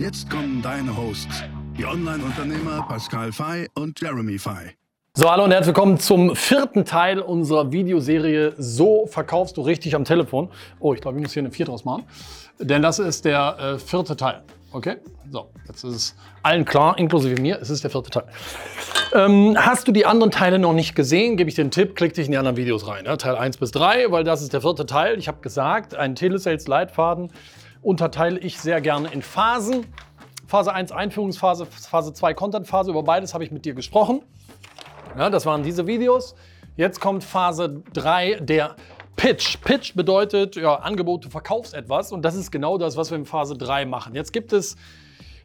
Jetzt 0.00 0.30
kommen 0.30 0.62
deine 0.62 0.96
Hosts, 0.96 1.44
die 1.76 1.84
Online-Unternehmer 1.84 2.86
Pascal 2.88 3.30
Fay 3.32 3.68
und 3.74 4.00
Jeremy 4.00 4.38
Fay. 4.38 4.70
So, 5.12 5.30
hallo 5.30 5.44
und 5.44 5.50
herzlich 5.50 5.76
willkommen 5.76 5.98
zum 5.98 6.34
vierten 6.34 6.86
Teil 6.86 7.20
unserer 7.20 7.70
Videoserie 7.70 8.54
So 8.56 9.04
verkaufst 9.04 9.58
du 9.58 9.60
richtig 9.60 9.94
am 9.94 10.06
Telefon. 10.06 10.48
Oh, 10.78 10.94
ich 10.94 11.02
glaube, 11.02 11.18
ich 11.18 11.22
muss 11.22 11.34
hier 11.34 11.42
eine 11.42 11.50
vier 11.50 11.66
draus 11.66 11.84
machen. 11.84 12.04
Denn 12.58 12.80
das 12.80 12.98
ist 12.98 13.26
der 13.26 13.58
äh, 13.58 13.78
vierte 13.78 14.16
Teil. 14.16 14.42
Okay? 14.72 14.96
So, 15.30 15.50
jetzt 15.68 15.84
ist 15.84 15.94
es 15.94 16.16
allen 16.42 16.64
klar, 16.64 16.96
inklusive 16.96 17.38
mir, 17.38 17.58
es 17.60 17.68
ist 17.68 17.84
der 17.84 17.90
vierte 17.90 18.08
Teil. 18.08 18.24
Ähm, 19.12 19.54
hast 19.58 19.86
du 19.86 19.92
die 19.92 20.06
anderen 20.06 20.30
Teile 20.30 20.58
noch 20.58 20.72
nicht 20.72 20.94
gesehen, 20.94 21.36
gebe 21.36 21.50
ich 21.50 21.56
dir 21.56 21.62
einen 21.62 21.72
Tipp, 21.72 21.94
klick 21.94 22.14
dich 22.14 22.24
in 22.24 22.32
die 22.32 22.38
anderen 22.38 22.56
Videos 22.56 22.88
rein. 22.88 23.04
Ja? 23.04 23.18
Teil 23.18 23.36
1 23.36 23.58
bis 23.58 23.70
3, 23.72 24.10
weil 24.10 24.24
das 24.24 24.40
ist 24.40 24.54
der 24.54 24.62
vierte 24.62 24.86
Teil. 24.86 25.18
Ich 25.18 25.28
habe 25.28 25.42
gesagt, 25.42 25.94
einen 25.94 26.14
Telesales-Leitfaden 26.14 27.30
unterteile 27.82 28.38
ich 28.38 28.58
sehr 28.58 28.80
gerne 28.80 29.08
in 29.12 29.22
Phasen. 29.22 29.86
Phase 30.46 30.72
1 30.72 30.90
Einführungsphase, 30.90 31.66
Phase 31.66 32.12
2 32.12 32.34
Content-Phase. 32.34 32.90
Über 32.90 33.02
beides 33.02 33.34
habe 33.34 33.44
ich 33.44 33.50
mit 33.50 33.64
dir 33.64 33.74
gesprochen. 33.74 34.22
Ja, 35.16 35.30
das 35.30 35.46
waren 35.46 35.62
diese 35.62 35.86
Videos. 35.86 36.34
Jetzt 36.76 37.00
kommt 37.00 37.24
Phase 37.24 37.82
3, 37.92 38.40
der 38.40 38.76
Pitch. 39.16 39.60
Pitch 39.62 39.94
bedeutet, 39.94 40.56
ja, 40.56 40.76
Angebot, 40.76 41.24
du 41.24 41.28
verkaufst 41.28 41.74
etwas 41.74 42.10
und 42.10 42.22
das 42.22 42.34
ist 42.34 42.50
genau 42.50 42.78
das, 42.78 42.96
was 42.96 43.10
wir 43.10 43.18
in 43.18 43.26
Phase 43.26 43.56
3 43.56 43.84
machen. 43.84 44.14
Jetzt 44.14 44.32
gibt 44.32 44.52
es 44.52 44.76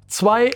zwei 0.08 0.52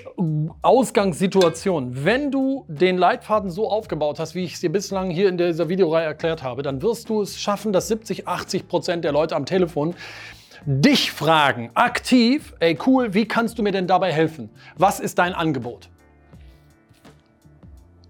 Ausgangssituationen. 0.61 2.05
Wenn 2.05 2.31
du 2.31 2.65
den 2.67 2.97
Leitfaden 2.97 3.49
so 3.49 3.69
aufgebaut 3.69 4.19
hast, 4.19 4.35
wie 4.35 4.43
ich 4.43 4.53
es 4.53 4.61
dir 4.61 4.71
bislang 4.71 5.09
hier 5.09 5.27
in 5.27 5.37
dieser 5.37 5.69
Videoreihe 5.69 6.05
erklärt 6.05 6.43
habe, 6.43 6.61
dann 6.61 6.81
wirst 6.81 7.09
du 7.09 7.21
es 7.21 7.39
schaffen, 7.39 7.73
dass 7.73 7.87
70, 7.87 8.27
80 8.27 8.67
Prozent 8.67 9.03
der 9.03 9.11
Leute 9.11 9.35
am 9.35 9.45
Telefon 9.45 9.95
dich 10.65 11.11
fragen, 11.11 11.71
aktiv, 11.73 12.53
ey 12.59 12.77
cool, 12.85 13.13
wie 13.13 13.25
kannst 13.25 13.57
du 13.57 13.63
mir 13.63 13.71
denn 13.71 13.87
dabei 13.87 14.11
helfen? 14.11 14.49
Was 14.77 14.99
ist 14.99 15.17
dein 15.19 15.33
Angebot? 15.33 15.89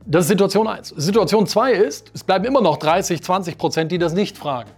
Das 0.05 0.25
ist 0.25 0.29
Situation 0.29 0.67
1. 0.67 0.89
Situation 0.89 1.45
2 1.45 1.73
ist, 1.73 2.11
es 2.13 2.23
bleiben 2.23 2.45
immer 2.45 2.61
noch 2.61 2.77
30, 2.77 3.21
20 3.21 3.57
Prozent, 3.57 3.91
die 3.91 3.99
das 3.99 4.13
nicht 4.13 4.37
fragen. 4.37 4.71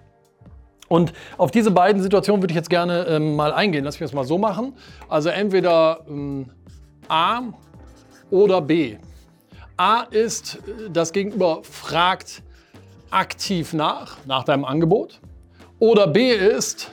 Und 0.90 1.14
auf 1.38 1.52
diese 1.52 1.72
beiden 1.72 2.02
Situationen 2.02 2.44
würde 2.44 2.52
ich 2.52 2.58
jetzt 2.58 2.70
gerne 2.70 3.06
ähm, 3.08 3.38
mal 3.38 3.54
eingehen. 3.54 3.86
Lass 3.86 3.98
mich 3.98 4.10
das 4.10 4.14
mal 4.14 4.26
so 4.26 4.38
machen. 4.38 4.74
Also 5.08 5.30
entweder 5.30 6.02
ähm, 6.06 6.50
A 7.08 7.44
oder 8.30 8.60
B. 8.62 8.98
A 9.78 10.02
ist, 10.02 10.60
das 10.92 11.14
Gegenüber 11.14 11.62
fragt 11.64 12.44
aktiv 13.10 13.72
nach, 13.72 14.18
nach 14.26 14.44
deinem 14.44 14.66
Angebot. 14.66 15.22
Oder 15.80 16.08
B 16.08 16.34
ist, 16.34 16.92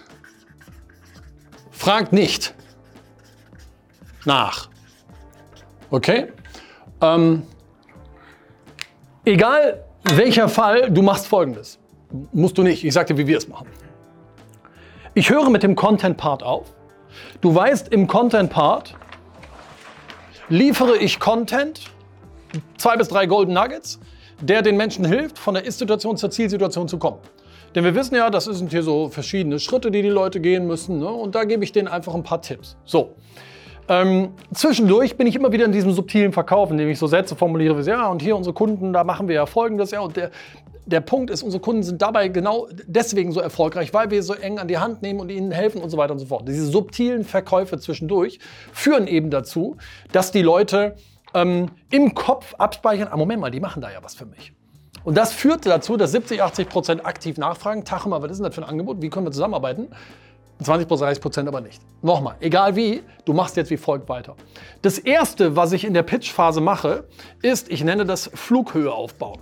fragt 1.89 2.13
nicht 2.13 2.55
nach. 4.27 4.69
Okay? 5.89 6.27
Ähm, 7.01 7.45
egal 9.25 9.87
welcher 10.05 10.51
Fall, 10.51 10.91
du 10.91 11.01
machst 11.01 11.27
folgendes. 11.27 11.79
Musst 12.35 12.59
du 12.59 12.63
nicht. 12.63 12.85
Ich 12.85 12.93
sag 12.93 13.07
dir, 13.07 13.17
wie 13.17 13.27
wir 13.27 13.39
es 13.39 13.49
machen. 13.49 13.69
Ich 15.15 15.31
höre 15.31 15.49
mit 15.49 15.63
dem 15.63 15.77
Content-Part 15.77 16.43
auf. 16.43 16.67
Du 17.41 17.55
weißt, 17.55 17.89
im 17.89 18.07
Content-Part 18.07 18.95
liefere 20.51 20.99
ich 20.99 21.19
Content, 21.19 21.91
zwei 22.77 22.97
bis 22.97 23.09
drei 23.09 23.25
Golden 23.25 23.55
Nuggets, 23.55 23.99
der 24.43 24.61
den 24.61 24.77
Menschen 24.77 25.07
hilft, 25.07 25.39
von 25.39 25.55
der 25.55 25.65
Ist-Situation 25.65 26.19
zur 26.19 26.31
Zielsituation 26.31 26.87
zu 26.87 26.99
kommen. 26.99 27.21
Denn 27.75 27.85
wir 27.85 27.95
wissen 27.95 28.15
ja, 28.15 28.31
das 28.31 28.45
sind 28.45 28.71
hier 28.71 28.83
so 28.83 29.09
verschiedene 29.09 29.59
Schritte, 29.59 29.91
die 29.91 30.03
die 30.03 30.09
Leute 30.09 30.41
gehen 30.41 30.67
müssen. 30.67 30.99
Ne? 30.99 31.09
Und 31.09 31.35
da 31.35 31.45
gebe 31.45 31.65
ich 31.65 31.73
denen 31.73 31.89
einfach 31.89 32.15
ein 32.15 32.23
paar 32.23 32.43
Tipps. 32.43 32.77
So. 32.85 33.15
Ähm, 33.89 34.35
zwischendurch 34.53 35.17
bin 35.17 35.27
ich 35.27 35.35
immer 35.35 35.51
wieder 35.51 35.65
in 35.65 35.73
diesem 35.73 35.93
subtilen 35.93 36.33
Verkauf, 36.33 36.71
indem 36.71 36.89
ich 36.89 36.99
so 36.99 37.07
Sätze 37.07 37.37
formuliere 37.37 37.79
wie, 37.79 37.89
ja, 37.89 38.09
und 38.09 38.21
hier 38.21 38.37
unsere 38.37 38.53
Kunden, 38.53 38.93
da 38.93 39.03
machen 39.03 39.29
wir 39.29 39.35
ja 39.35 39.47
Folgendes, 39.47 39.93
ja, 39.93 40.01
und 40.01 40.15
der, 40.15 40.31
der 40.85 41.01
Punkt 41.01 41.31
ist, 41.31 41.43
unsere 41.43 41.63
Kunden 41.63 41.83
sind 41.83 42.03
dabei 42.03 42.29
genau 42.29 42.69
deswegen 42.87 43.33
so 43.33 43.41
erfolgreich, 43.41 43.95
weil 43.95 44.11
wir 44.11 44.23
so 44.23 44.35
eng 44.35 44.59
an 44.59 44.69
die 44.69 44.79
Hand 44.79 45.01
nehmen 45.01 45.21
und 45.21 45.31
ihnen 45.31 45.53
helfen 45.53 45.81
und 45.81 45.89
so 45.89 45.97
weiter 45.97 46.13
und 46.13 46.19
so 46.19 46.27
fort. 46.27 46.47
Diese 46.49 46.67
subtilen 46.67 47.25
Verkäufe 47.25 47.79
zwischendurch 47.79 48.41
führen 48.73 49.07
eben 49.07 49.31
dazu, 49.31 49.77
dass 50.13 50.33
die 50.33 50.43
Leute 50.43 50.97
ähm, 51.35 51.71
im 51.91 52.15
Kopf 52.15 52.55
abspeichern, 52.59 53.09
ah, 53.11 53.17
Moment 53.17 53.41
mal, 53.41 53.51
die 53.51 53.61
machen 53.61 53.81
da 53.81 53.91
ja 53.91 54.03
was 54.03 54.15
für 54.15 54.27
mich. 54.27 54.53
Und 55.05 55.17
das 55.17 55.33
führt 55.33 55.67
dazu, 55.67 55.97
dass 55.97 56.13
70, 56.13 56.43
80 56.43 56.69
Prozent 56.69 57.07
aktiv 57.07 57.39
nachfragen, 57.39 57.85
mal, 58.07 58.23
was 58.23 58.31
ist 58.31 58.39
denn 58.39 58.45
das 58.45 58.55
für 58.55 58.63
ein 58.63 58.69
Angebot, 58.69 59.01
wie 59.01 59.11
können 59.11 59.27
wir 59.27 59.33
zusammenarbeiten? 59.33 59.89
20 60.63 60.89
30 60.89 61.23
Prozent 61.23 61.49
aber 61.49 61.61
nicht. 61.61 61.81
Nochmal, 62.03 62.35
egal 62.41 62.75
wie, 62.75 63.03
du 63.25 63.33
machst 63.33 63.57
jetzt 63.57 63.71
wie 63.71 63.77
folgt 63.77 64.09
weiter. 64.09 64.35
Das 64.83 64.99
erste, 64.99 65.55
was 65.55 65.73
ich 65.73 65.85
in 65.85 65.95
der 65.95 66.03
Pitch-Phase 66.03 66.61
mache, 66.61 67.05
ist, 67.43 67.71
ich 67.71 67.85
nenne 67.85 68.05
das 68.05 68.31
Flughöhe 68.35 68.93
aufbauen. 68.93 69.41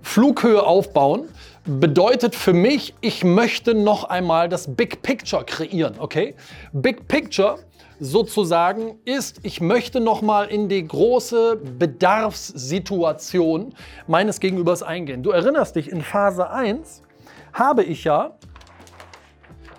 Flughöhe 0.00 0.62
aufbauen 0.62 1.28
bedeutet 1.66 2.34
für 2.34 2.54
mich, 2.54 2.94
ich 3.02 3.24
möchte 3.24 3.74
noch 3.74 4.04
einmal 4.04 4.48
das 4.48 4.74
Big 4.74 5.02
Picture 5.02 5.44
kreieren, 5.44 5.96
okay? 5.98 6.34
Big 6.72 7.06
Picture 7.08 7.58
sozusagen 8.00 8.98
ist, 9.04 9.40
ich 9.42 9.60
möchte 9.60 10.00
nochmal 10.00 10.48
in 10.48 10.68
die 10.68 10.86
große 10.86 11.56
Bedarfssituation 11.78 13.74
meines 14.06 14.40
Gegenübers 14.40 14.82
eingehen. 14.82 15.22
Du 15.22 15.30
erinnerst 15.30 15.76
dich, 15.76 15.90
in 15.90 16.02
Phase 16.02 16.50
1 16.50 17.02
habe 17.52 17.82
ich 17.84 18.04
ja 18.04 18.38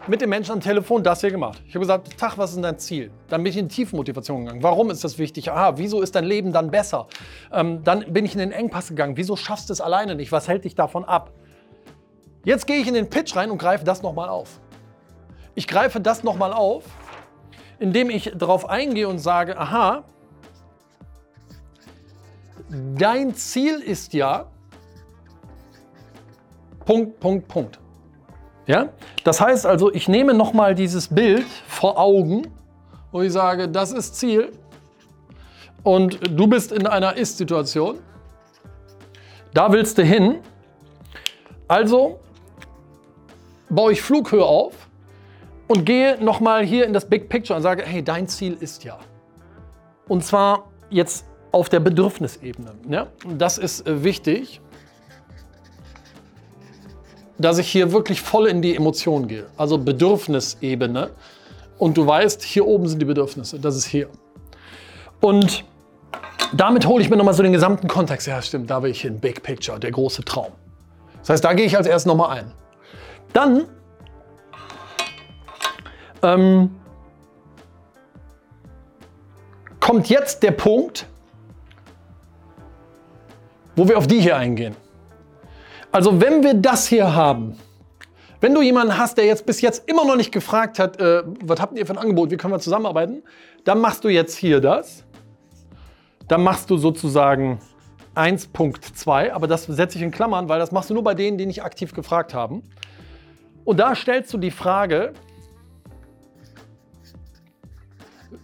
mit 0.08 0.22
dem 0.22 0.30
Menschen 0.30 0.54
am 0.54 0.62
Telefon 0.62 1.04
das 1.04 1.22
hier 1.22 1.32
gemacht. 1.32 1.62
Ich 1.68 1.76
habe 1.76 1.82
gesagt, 1.82 2.18
Tag, 2.18 2.38
was 2.38 2.50
ist 2.52 2.56
denn 2.56 2.64
dein 2.64 2.80
Ziel? 2.80 3.12
Dann 3.28 3.44
bin 3.44 3.52
ich 3.52 3.58
in 3.58 3.70
Tiefmotivation 3.70 4.46
gegangen. 4.46 4.64
Warum 4.64 4.90
ist 4.90 5.04
das 5.04 5.20
wichtig? 5.20 5.52
Aha, 5.52 5.78
wieso 5.78 6.02
ist 6.02 6.16
dein 6.16 6.26
Leben 6.26 6.52
dann 6.52 6.72
besser? 6.72 7.08
Ähm, 7.54 7.84
dann 7.84 8.12
bin 8.12 8.26
ich 8.26 8.34
in 8.34 8.40
den 8.40 8.52
Engpass 8.52 8.90
gegangen. 8.90 9.18
Wieso 9.18 9.36
schaffst 9.36 9.70
du 9.70 9.74
es 9.74 9.82
alleine 9.82 10.16
nicht? 10.16 10.32
Was 10.32 10.48
hält 10.48 10.66
dich 10.66 10.74
davon 10.76 11.06
ab? 11.06 11.32
Jetzt 12.44 12.66
gehe 12.66 12.78
ich 12.78 12.88
in 12.88 12.96
den 12.96 13.10
Pitch 13.10 13.36
rein 13.36 13.52
und 13.52 13.60
greife 13.60 13.84
das 13.86 14.02
nochmal 14.02 14.30
auf. 14.30 14.60
Ich 15.54 15.68
greife 15.68 16.00
das 16.00 16.24
nochmal 16.24 16.54
auf 16.54 16.86
indem 17.80 18.10
ich 18.10 18.34
darauf 18.36 18.70
eingehe 18.70 19.08
und 19.08 19.20
sage, 19.20 19.58
aha, 19.58 20.04
dein 22.70 23.34
Ziel 23.36 23.80
ist 23.80 24.14
ja 24.14 24.46
Punkt, 26.86 27.20
Punkt, 27.20 27.48
Punkt. 27.48 27.80
Ja? 28.66 28.90
Das 29.24 29.42
heißt 29.42 29.66
also, 29.66 29.92
ich 29.94 30.08
nehme 30.08 30.34
nochmal 30.34 30.76
dieses 30.76 31.08
Bild 31.08 31.46
vor 31.68 31.98
Augen, 31.98 32.48
wo 33.12 33.22
ich 33.22 33.32
sage, 33.32 33.68
das 33.68 33.92
ist 33.92 34.16
Ziel 34.16 34.52
und 35.84 36.20
du 36.38 36.48
bist 36.48 36.72
in 36.72 36.86
einer 36.86 37.16
Ist-Situation. 37.16 38.00
Da 39.54 39.72
willst 39.72 39.98
du 39.98 40.04
hin. 40.04 40.40
Also 41.68 42.20
baue 43.70 43.94
ich 43.94 44.02
Flughöhe 44.02 44.46
auf 44.46 44.79
und 45.70 45.86
gehe 45.86 46.22
nochmal 46.22 46.66
hier 46.66 46.86
in 46.86 46.94
das 46.94 47.06
Big 47.06 47.30
Picture 47.30 47.56
und 47.56 47.62
sage, 47.62 47.84
hey, 47.86 48.04
dein 48.04 48.28
Ziel 48.28 48.58
ist 48.60 48.84
ja. 48.84 48.98
Und 50.08 50.26
zwar 50.26 50.72
jetzt 50.90 51.26
auf 51.52 51.70
der 51.70 51.80
Bedürfnisebene. 51.80 52.72
Ja? 52.90 53.08
Das 53.38 53.60
ist 53.60 53.88
äh, 53.88 54.04
wichtig, 54.04 54.62
dass 57.38 57.60
ich 57.60 57.70
hier 57.70 57.92
wirklich 57.92 58.20
voll 58.22 58.48
in 58.48 58.64
die 58.64 58.76
Emotionen 58.76 59.28
gehe. 59.28 59.46
Also 59.58 59.78
Bedürfnisebene. 59.78 61.12
Und 61.78 61.96
du 61.98 62.06
weißt, 62.06 62.42
hier 62.42 62.66
oben 62.66 62.88
sind 62.88 63.00
die 63.00 63.06
Bedürfnisse. 63.06 63.60
Das 63.60 63.76
ist 63.76 63.86
hier. 63.86 64.10
Und 65.22 65.64
damit 66.52 66.88
hole 66.88 67.04
ich 67.04 67.12
mir 67.12 67.16
nochmal 67.16 67.36
so 67.36 67.44
den 67.44 67.54
gesamten 67.54 67.88
Kontext. 67.88 68.26
Ja, 68.26 68.42
stimmt, 68.42 68.72
da 68.72 68.82
will 68.82 68.90
ich 68.90 69.02
hin. 69.02 69.20
Big 69.20 69.44
Picture, 69.44 69.80
der 69.80 69.92
große 69.92 70.26
Traum. 70.26 70.52
Das 71.20 71.30
heißt, 71.30 71.44
da 71.44 71.54
gehe 71.54 71.68
ich 71.68 71.78
als 71.78 71.86
erstes 71.86 72.08
nochmal 72.08 72.40
ein. 72.40 72.52
Dann 73.34 73.68
ähm, 76.22 76.76
kommt 79.80 80.10
jetzt 80.10 80.44
der 80.44 80.52
Punkt, 80.52 81.06
wo 83.76 83.88
wir 83.88 83.98
auf 83.98 84.08
die 84.08 84.20
hier 84.20 84.38
eingehen. 84.38 84.76
Also 85.92 86.20
wenn 86.22 86.44
wir 86.44 86.54
das 86.54 86.88
hier 86.88 87.16
haben, 87.16 87.58
Wenn 88.42 88.54
du 88.54 88.62
jemanden 88.62 88.98
hast, 88.98 89.18
der 89.18 89.26
jetzt 89.26 89.46
bis 89.46 89.60
jetzt 89.60 89.90
immer 89.90 90.06
noch 90.06 90.16
nicht 90.16 90.32
gefragt 90.32 90.80
hat, 90.80 91.00
äh, 91.00 91.24
was 91.44 91.60
habt 91.60 91.78
ihr 91.78 91.86
für 91.86 91.94
ein 91.94 91.98
Angebot, 91.98 92.32
wie 92.32 92.38
können 92.38 92.54
wir 92.54 92.60
zusammenarbeiten, 92.60 93.24
dann 93.66 93.82
machst 93.82 94.04
du 94.06 94.10
jetzt 94.10 94.36
hier 94.38 94.62
das. 94.62 95.04
Dann 96.30 96.44
machst 96.44 96.70
du 96.70 96.78
sozusagen 96.78 97.60
1.2, 98.16 99.32
aber 99.32 99.48
das 99.48 99.66
setze 99.66 99.98
ich 99.98 100.04
in 100.04 100.12
Klammern, 100.12 100.48
weil 100.48 100.60
das 100.60 100.72
machst 100.72 100.90
du 100.90 100.94
nur 100.94 101.04
bei 101.04 101.16
denen, 101.16 101.38
die 101.38 101.46
nicht 101.46 101.64
aktiv 101.64 101.94
gefragt 101.94 102.34
haben. 102.34 102.64
Und 103.66 103.78
da 103.78 103.94
stellst 103.94 104.34
du 104.34 104.38
die 104.38 104.52
Frage, 104.52 105.14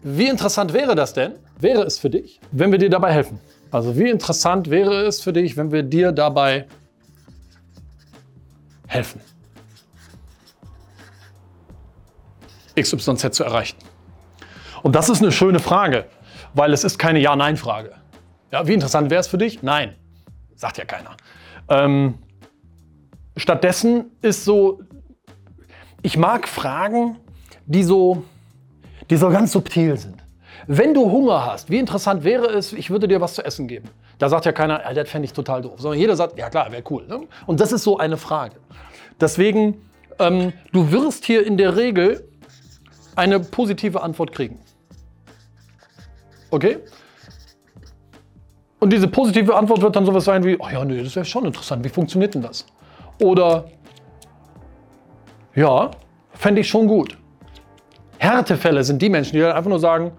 wie 0.07 0.28
interessant 0.28 0.72
wäre 0.72 0.94
das 0.94 1.13
denn, 1.13 1.34
wäre 1.60 1.81
es 1.81 1.98
für 1.98 2.12
dich, 2.12 2.40
wenn 2.52 2.72
wir 2.72 2.78
dir 2.78 2.92
dabei 2.92 3.12
helfen? 3.12 3.40
Also 3.72 3.98
wie 3.98 4.07
interessant 4.07 4.69
wäre 4.69 5.02
es 5.02 5.19
für 5.19 5.34
dich, 5.34 5.57
wenn 5.57 5.72
wir 5.72 5.81
dir 5.81 6.12
dabei 6.12 6.68
helfen? 8.86 9.19
XYZ 12.80 13.34
zu 13.34 13.44
erreichen. 13.44 13.78
Und 14.84 14.96
das 14.96 15.10
ist 15.10 15.24
eine 15.24 15.31
schöne 15.31 15.57
Frage, 15.57 16.06
weil 16.54 16.72
es 16.72 16.84
ist 16.84 17.00
keine 17.00 17.18
Ja-Nein-Frage. 17.18 17.94
Ja, 18.51 18.68
wie 18.68 18.74
interessant 18.74 19.10
wäre 19.10 19.22
es 19.22 19.28
für 19.28 19.40
dich? 19.40 19.63
Nein, 19.63 19.96
sagt 20.54 20.78
ja 20.78 20.86
keiner. 20.86 21.18
Ähm, 21.68 22.19
stattdessen 23.38 24.12
ist 24.22 24.46
so, 24.46 24.81
ich 26.04 26.16
mag 26.16 26.48
Fragen, 26.48 27.18
die 27.66 27.84
so, 27.84 28.24
die 29.10 29.18
so 29.18 29.30
ganz 29.30 29.52
subtil 29.52 29.98
sind. 29.98 30.16
Wenn 30.68 30.94
du 30.94 31.12
Hunger 31.12 31.46
hast, 31.46 31.69
wie 31.69 31.78
interessant 31.78 32.24
wäre 32.24 32.48
es, 32.48 32.74
ich 32.74 32.90
würde 32.90 33.07
dir 33.07 33.22
was 33.22 33.36
zu 33.36 33.46
essen 33.46 33.68
geben. 33.68 33.90
Da 34.18 34.30
sagt 34.30 34.46
ja 34.46 34.52
keiner, 34.52 34.81
ja, 34.84 34.94
das 34.94 35.10
fände 35.10 35.25
ich 35.25 35.34
total 35.34 35.62
doof. 35.62 35.75
Sondern 35.78 36.00
jeder 36.00 36.16
sagt, 36.16 36.38
ja 36.38 36.50
klar, 36.50 36.72
wäre 36.72 36.84
cool. 36.90 37.06
Ne? 37.07 37.22
Und 37.46 37.60
das 37.60 37.72
ist 37.72 37.84
so 37.84 37.98
eine 37.98 38.18
Frage. 38.18 38.56
Deswegen, 39.19 39.81
ähm, 40.19 40.54
du 40.72 40.92
wirst 40.92 41.25
hier 41.25 41.46
in 41.46 41.57
der 41.57 41.75
Regel 41.75 42.28
eine 43.16 43.40
positive 43.40 44.02
Antwort 44.02 44.31
kriegen. 44.31 44.60
Okay? 46.50 46.80
Und 48.80 48.92
diese 48.92 49.08
positive 49.08 49.56
Antwort 49.56 49.81
wird 49.81 49.96
dann 49.96 50.06
sowas 50.06 50.25
sein 50.25 50.44
wie, 50.44 50.58
oh 50.58 50.68
ja, 50.72 50.84
nee, 50.86 51.01
das 51.04 51.16
wäre 51.16 51.25
schon 51.25 51.46
interessant, 51.46 51.84
wie 51.84 51.90
funktioniert 51.90 52.36
denn 52.36 52.42
das? 52.42 52.66
Oder, 53.22 53.66
ja, 55.56 55.92
fände 56.34 56.62
ich 56.62 56.68
schon 56.68 56.88
gut. 56.88 57.18
Härtefälle 58.25 58.83
sind 58.83 59.01
die 59.01 59.10
Menschen, 59.10 59.33
die 59.33 59.39
dann 59.39 59.54
einfach 59.54 59.69
nur 59.69 59.80
sagen, 59.80 60.12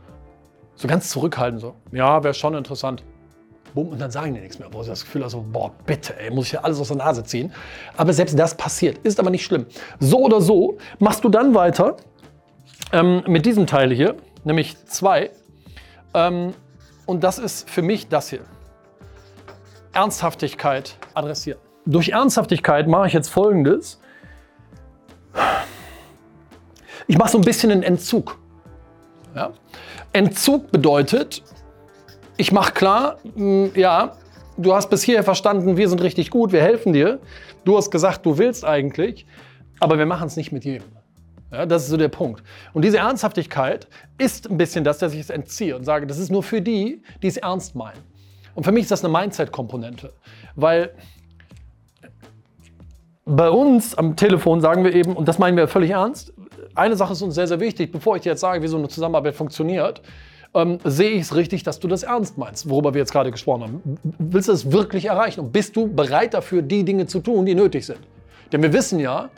so 0.74 0.86
ganz 0.86 1.08
zurückhaltend, 1.10 1.60
so, 1.60 1.74
ja, 1.92 2.22
wäre 2.22 2.34
schon 2.34 2.54
interessant. 2.54 3.02
Bumm, 3.74 3.88
und 3.88 4.00
dann 4.00 4.10
sagen 4.10 4.34
die 4.34 4.40
nichts 4.40 4.58
mehr, 4.58 4.68
wo 4.72 4.82
sie 4.82 4.90
das 4.90 5.04
Gefühl 5.04 5.22
haben, 5.22 5.30
so, 5.30 5.44
boah, 5.52 5.70
bitte, 5.84 6.18
ey, 6.18 6.30
muss 6.30 6.46
ich 6.46 6.52
ja 6.52 6.60
alles 6.60 6.80
aus 6.80 6.88
der 6.88 6.96
Nase 6.96 7.24
ziehen. 7.24 7.52
Aber 7.96 8.12
selbst 8.12 8.38
das 8.38 8.56
passiert, 8.56 8.98
ist 8.98 9.20
aber 9.20 9.30
nicht 9.30 9.44
schlimm. 9.44 9.66
So 10.00 10.20
oder 10.20 10.40
so 10.40 10.78
machst 10.98 11.24
du 11.24 11.28
dann 11.28 11.54
weiter 11.54 11.96
ähm, 12.92 13.22
mit 13.26 13.44
diesem 13.44 13.66
Teil 13.66 13.92
hier, 13.92 14.16
nämlich 14.44 14.82
zwei. 14.86 15.30
Ähm, 16.14 16.54
und 17.06 17.22
das 17.22 17.38
ist 17.38 17.68
für 17.68 17.82
mich 17.82 18.08
das 18.08 18.30
hier. 18.30 18.40
Ernsthaftigkeit 19.92 20.96
adressieren. 21.14 21.58
Durch 21.86 22.10
Ernsthaftigkeit 22.10 22.88
mache 22.88 23.08
ich 23.08 23.12
jetzt 23.12 23.28
Folgendes. 23.28 24.00
Ich 27.08 27.18
mache 27.18 27.30
so 27.30 27.38
ein 27.38 27.44
bisschen 27.44 27.70
einen 27.70 27.82
Entzug. 27.82 28.38
Ja? 29.34 29.52
Entzug 30.12 30.72
bedeutet, 30.72 31.42
ich 32.36 32.52
mache 32.52 32.72
klar, 32.72 33.18
mh, 33.34 33.70
ja, 33.74 34.16
du 34.56 34.74
hast 34.74 34.90
bis 34.90 35.02
hierher 35.02 35.22
verstanden, 35.22 35.76
wir 35.76 35.88
sind 35.88 36.02
richtig 36.02 36.30
gut, 36.30 36.52
wir 36.52 36.62
helfen 36.62 36.92
dir. 36.92 37.20
Du 37.64 37.76
hast 37.76 37.90
gesagt, 37.90 38.26
du 38.26 38.38
willst 38.38 38.64
eigentlich, 38.64 39.26
aber 39.80 39.98
wir 39.98 40.06
machen 40.06 40.26
es 40.26 40.36
nicht 40.36 40.52
mit 40.52 40.64
jedem. 40.64 40.88
Ja, 41.52 41.64
das 41.64 41.84
ist 41.84 41.90
so 41.90 41.96
der 41.96 42.08
Punkt. 42.08 42.42
Und 42.72 42.84
diese 42.84 42.98
Ernsthaftigkeit 42.98 43.86
ist 44.18 44.50
ein 44.50 44.56
bisschen 44.56 44.82
das, 44.82 44.98
dass 44.98 45.14
ich 45.14 45.20
es 45.20 45.30
entziehe 45.30 45.76
und 45.76 45.84
sage, 45.84 46.06
das 46.06 46.18
ist 46.18 46.30
nur 46.30 46.42
für 46.42 46.60
die, 46.60 47.02
die 47.22 47.28
es 47.28 47.36
ernst 47.36 47.76
meinen. 47.76 48.02
Und 48.54 48.64
für 48.64 48.72
mich 48.72 48.82
ist 48.82 48.90
das 48.90 49.04
eine 49.04 49.12
Mindset-Komponente, 49.12 50.12
weil 50.56 50.92
bei 53.24 53.50
uns 53.50 53.94
am 53.96 54.16
Telefon 54.16 54.60
sagen 54.60 54.84
wir 54.84 54.94
eben, 54.94 55.12
und 55.14 55.28
das 55.28 55.38
meinen 55.38 55.56
wir 55.56 55.68
völlig 55.68 55.90
ernst, 55.90 56.32
eine 56.76 56.96
Sache 56.96 57.12
ist 57.12 57.22
uns 57.22 57.34
sehr, 57.34 57.46
sehr 57.46 57.60
wichtig, 57.60 57.92
bevor 57.92 58.16
ich 58.16 58.22
dir 58.22 58.30
jetzt 58.30 58.40
sage, 58.40 58.62
wie 58.62 58.68
so 58.68 58.76
eine 58.76 58.88
Zusammenarbeit 58.88 59.34
funktioniert, 59.34 60.02
ähm, 60.54 60.78
sehe 60.84 61.10
ich 61.10 61.22
es 61.22 61.34
richtig, 61.34 61.62
dass 61.62 61.80
du 61.80 61.88
das 61.88 62.02
ernst 62.02 62.38
meinst, 62.38 62.68
worüber 62.68 62.94
wir 62.94 63.00
jetzt 63.00 63.12
gerade 63.12 63.30
gesprochen 63.30 63.62
haben. 63.62 63.98
Willst 64.18 64.48
du 64.48 64.52
es 64.52 64.72
wirklich 64.72 65.06
erreichen 65.06 65.40
und 65.40 65.52
bist 65.52 65.76
du 65.76 65.86
bereit 65.86 66.34
dafür, 66.34 66.62
die 66.62 66.84
Dinge 66.84 67.06
zu 67.06 67.20
tun, 67.20 67.46
die 67.46 67.54
nötig 67.54 67.86
sind? 67.86 68.00
Denn 68.52 68.62
wir 68.62 68.72
wissen 68.72 69.00
ja, 69.00 69.30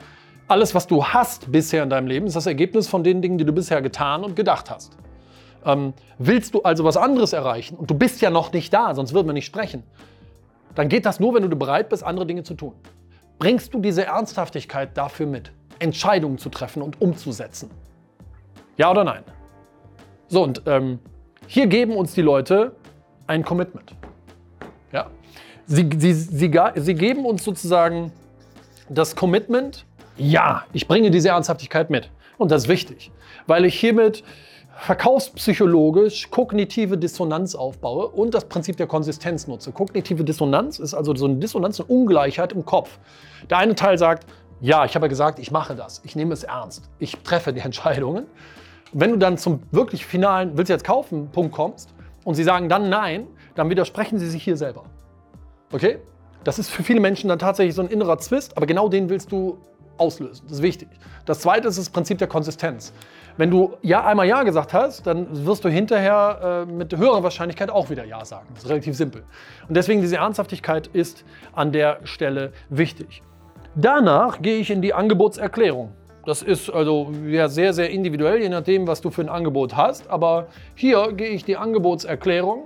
alles, 0.47 0.75
was 0.75 0.87
du 0.87 1.05
hast 1.05 1.51
bisher 1.51 1.83
in 1.83 1.91
deinem 1.91 2.07
Leben, 2.07 2.27
ist 2.27 2.37
das 2.37 2.47
Ergebnis 2.47 2.89
von 2.89 3.05
den 3.05 3.21
Dingen, 3.21 3.39
die 3.39 3.45
du 3.45 3.53
bisher 3.53 3.83
getan 3.83 4.25
und 4.25 4.37
gedacht 4.37 4.71
hast. 4.71 4.97
Ähm, 5.65 5.93
willst 6.19 6.55
du 6.55 6.63
also 6.63 6.85
was 6.85 6.97
anderes 6.97 7.33
erreichen 7.33 7.77
und 7.77 7.91
du 7.91 7.95
bist 7.95 8.21
ja 8.21 8.31
noch 8.31 8.53
nicht 8.53 8.73
da, 8.73 8.95
sonst 8.95 9.13
würden 9.13 9.27
wir 9.27 9.35
nicht 9.35 9.47
sprechen, 9.47 9.83
dann 10.75 10.89
geht 10.89 11.05
das 11.05 11.21
nur, 11.21 11.35
wenn 11.35 11.49
du 11.49 11.57
bereit 11.57 11.89
bist, 11.89 12.05
andere 12.05 12.27
Dinge 12.27 12.45
zu 12.45 12.55
tun. 12.55 12.75
Bringst 13.39 13.75
du 13.75 13.81
diese 13.81 14.05
Ernsthaftigkeit 14.05 14.97
dafür 14.97 15.27
mit, 15.27 15.53
Entscheidungen 15.79 16.39
zu 16.39 16.49
treffen 16.49 16.83
und 16.83 17.01
umzusetzen? 17.01 17.71
Ja 18.77 18.91
oder 18.91 19.05
nein? 19.05 19.25
So, 20.29 20.43
und 20.43 20.63
ähm, 20.67 20.99
hier 21.47 21.67
geben 21.67 21.97
uns 21.97 22.15
die 22.15 22.23
Leute 22.23 22.77
ein 23.27 23.45
Commitment. 23.45 23.95
Ja? 24.93 25.11
Sie, 25.67 25.89
sie, 25.97 26.13
sie, 26.13 26.51
sie 26.77 26.95
geben 26.95 27.25
uns 27.25 27.45
sozusagen 27.45 28.13
das 28.89 29.17
Commitment, 29.17 29.85
ja, 30.17 30.65
ich 30.73 30.89
bringe 30.89 31.11
diese 31.11 31.29
Ernsthaftigkeit 31.29 31.91
mit. 31.91 32.11
Und 32.39 32.51
das 32.51 32.65
ist 32.65 32.69
wichtig, 32.69 33.11
weil 33.47 33.65
ich 33.65 33.79
hiermit 33.79 34.25
verkaufspsychologisch 34.79 36.31
kognitive 36.31 36.97
Dissonanz 36.97 37.55
aufbaue 37.57 38.07
und 38.09 38.33
das 38.33 38.45
Prinzip 38.45 38.77
der 38.77 38.87
Konsistenz 38.87 39.49
nutze. 39.49 39.73
Kognitive 39.73 40.23
Dissonanz 40.23 40.79
ist 40.79 40.95
also 40.95 41.15
so 41.17 41.27
eine 41.27 41.37
Dissonanz, 41.37 41.81
eine 41.81 41.89
Ungleichheit 41.89 42.53
im 42.53 42.65
Kopf. 42.65 42.99
Der 43.51 43.59
eine 43.59 43.75
Teil 43.75 43.99
sagt, 43.99 44.27
ja, 44.61 44.85
ich 44.85 44.95
habe 44.95 45.07
ja 45.07 45.09
gesagt, 45.09 45.39
ich 45.39 45.51
mache 45.51 45.75
das, 45.75 46.01
ich 46.05 46.17
nehme 46.17 46.33
es 46.35 46.45
ernst, 46.45 46.89
ich 46.99 47.17
treffe 47.19 47.53
die 47.53 47.61
Entscheidungen. 47.69 48.27
Wenn 48.93 49.11
du 49.11 49.17
dann 49.19 49.37
zum 49.37 49.63
wirklich 49.71 50.07
finalen, 50.07 50.57
willst 50.57 50.71
du 50.71 50.73
jetzt 50.73 50.85
kaufen, 50.85 51.31
Punkt 51.31 51.53
kommst 51.53 51.95
und 52.25 52.35
sie 52.35 52.45
sagen 52.45 52.69
dann 52.69 52.89
nein, 52.89 53.27
dann 53.55 53.69
widersprechen 53.71 54.19
sie 54.19 54.29
sich 54.29 54.43
hier 54.43 54.57
selber. 54.57 54.85
Okay? 55.73 55.99
Das 56.45 56.59
ist 56.59 56.71
für 56.71 56.83
viele 56.83 57.01
Menschen 57.01 57.29
dann 57.29 57.39
tatsächlich 57.39 57.75
so 57.75 57.83
ein 57.83 57.89
innerer 57.89 58.19
Zwist, 58.19 58.57
aber 58.57 58.67
genau 58.67 58.89
den 58.89 59.11
willst 59.11 59.31
du 59.33 59.59
auslösen. 59.99 60.47
Das 60.47 60.59
ist 60.59 60.63
wichtig. 60.63 60.89
Das 61.27 61.41
zweite 61.41 61.69
ist 61.69 61.79
das 61.79 61.91
Prinzip 61.91 62.19
der 62.19 62.29
Konsistenz. 62.29 62.93
Wenn 63.37 63.51
du 63.51 63.77
ja 63.83 64.05
einmal 64.05 64.27
Ja 64.27 64.43
gesagt 64.43 64.73
hast, 64.73 65.07
dann 65.07 65.47
wirst 65.47 65.65
du 65.65 65.69
hinterher 65.69 66.67
äh, 66.69 66.73
mit 66.73 66.97
höherer 66.97 67.23
Wahrscheinlichkeit 67.23 67.71
auch 67.71 67.91
wieder 67.91 68.05
Ja 68.05 68.25
sagen. 68.25 68.47
Das 68.55 68.65
ist 68.65 68.71
relativ 68.71 68.97
simpel. 68.97 69.23
Und 69.69 69.77
deswegen 69.77 70.01
diese 70.01 70.17
Ernsthaftigkeit 70.17 70.87
ist 70.89 71.25
an 71.53 71.73
der 71.73 72.01
Stelle 72.05 72.53
wichtig. 72.69 73.23
Danach 73.81 74.43
gehe 74.43 74.57
ich 74.59 74.73
in 74.73 74.83
die 74.83 74.93
Angebotserklärung. 74.93 75.93
Das 76.27 76.43
ist 76.43 76.69
also 76.69 77.13
ja, 77.29 77.49
sehr, 77.49 77.73
sehr 77.73 77.91
individuell, 77.91 78.43
je 78.43 78.49
nachdem, 78.49 78.89
was 78.89 79.01
du 79.01 79.11
für 79.11 79.23
ein 79.23 79.29
Angebot 79.29 79.77
hast. 79.77 80.11
Aber 80.11 80.49
hier 80.75 81.13
gehe 81.13 81.29
ich 81.29 81.45
die 81.45 81.57
Angebotserklärung 81.57 82.65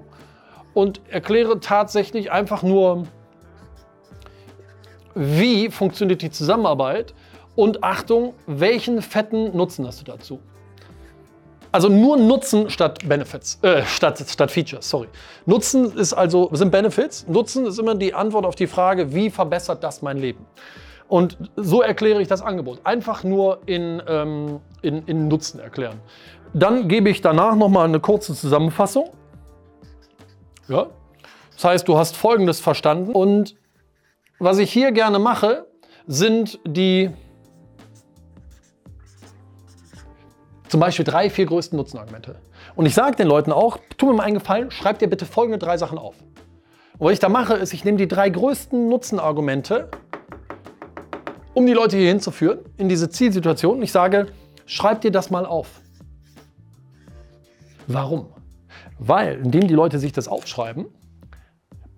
und 0.72 1.02
erkläre 1.10 1.60
tatsächlich 1.60 2.32
einfach 2.32 2.62
nur, 2.62 3.04
wie 5.14 5.68
funktioniert 5.68 6.22
die 6.22 6.30
Zusammenarbeit 6.30 7.12
und 7.56 7.84
Achtung, 7.84 8.32
welchen 8.46 9.02
fetten 9.02 9.54
Nutzen 9.54 9.86
hast 9.86 10.00
du 10.00 10.04
dazu? 10.04 10.40
Also 11.72 11.90
nur 11.90 12.16
Nutzen 12.16 12.70
statt 12.70 13.06
Benefits, 13.06 13.58
äh, 13.60 13.82
statt, 13.84 14.24
statt 14.26 14.50
Features, 14.50 14.88
sorry. 14.88 15.08
Nutzen 15.44 15.94
ist 15.98 16.14
also, 16.14 16.48
sind 16.52 16.70
Benefits. 16.70 17.28
Nutzen 17.28 17.66
ist 17.66 17.78
immer 17.78 17.94
die 17.94 18.14
Antwort 18.14 18.46
auf 18.46 18.54
die 18.54 18.66
Frage, 18.66 19.14
wie 19.14 19.28
verbessert 19.28 19.84
das 19.84 20.00
mein 20.00 20.16
Leben? 20.16 20.46
Und 21.12 21.36
so 21.56 21.82
erkläre 21.82 22.22
ich 22.22 22.28
das 22.28 22.40
Angebot. 22.40 22.80
Einfach 22.84 23.22
nur 23.22 23.60
in, 23.66 24.02
ähm, 24.08 24.60
in, 24.80 25.04
in 25.04 25.28
Nutzen 25.28 25.60
erklären. 25.60 26.00
Dann 26.54 26.88
gebe 26.88 27.10
ich 27.10 27.20
danach 27.20 27.54
nochmal 27.54 27.86
eine 27.86 28.00
kurze 28.00 28.34
Zusammenfassung. 28.34 29.10
Ja. 30.68 30.86
Das 31.52 31.64
heißt, 31.64 31.86
du 31.86 31.98
hast 31.98 32.16
Folgendes 32.16 32.60
verstanden. 32.60 33.12
Und 33.12 33.56
was 34.38 34.56
ich 34.56 34.72
hier 34.72 34.90
gerne 34.90 35.18
mache, 35.18 35.66
sind 36.06 36.58
die 36.66 37.10
Zum 40.66 40.80
Beispiel 40.80 41.04
drei, 41.04 41.28
vier 41.28 41.44
größten 41.44 41.76
Nutzenargumente. 41.76 42.36
Und 42.74 42.86
ich 42.86 42.94
sage 42.94 43.16
den 43.16 43.28
Leuten 43.28 43.52
auch, 43.52 43.76
tu 43.98 44.06
mir 44.06 44.14
mal 44.14 44.22
einen 44.22 44.38
Gefallen, 44.38 44.70
schreib 44.70 44.98
dir 44.98 45.08
bitte 45.08 45.26
folgende 45.26 45.58
drei 45.58 45.76
Sachen 45.76 45.98
auf. 45.98 46.14
Und 46.96 47.06
was 47.06 47.12
ich 47.12 47.18
da 47.18 47.28
mache, 47.28 47.52
ist, 47.52 47.74
ich 47.74 47.84
nehme 47.84 47.98
die 47.98 48.08
drei 48.08 48.30
größten 48.30 48.88
Nutzenargumente, 48.88 49.90
um 51.54 51.66
die 51.66 51.72
Leute 51.72 51.96
hier 51.96 52.08
hinzuführen, 52.08 52.60
in 52.76 52.88
diese 52.88 53.10
Zielsituation. 53.10 53.82
Ich 53.82 53.92
sage, 53.92 54.26
schreib 54.66 55.00
dir 55.00 55.10
das 55.10 55.30
mal 55.30 55.46
auf. 55.46 55.80
Warum? 57.86 58.26
Weil, 58.98 59.40
indem 59.44 59.66
die 59.66 59.74
Leute 59.74 59.98
sich 59.98 60.12
das 60.12 60.28
aufschreiben, 60.28 60.86